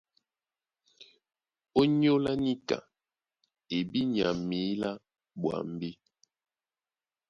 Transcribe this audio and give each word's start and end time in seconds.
ÓnyÓlá 1.81 2.33
níka 2.43 2.77
e 3.75 3.77
bí 3.89 4.01
nya 4.11 4.27
mǐlá 4.47 4.91
ɓwambí? 5.41 5.91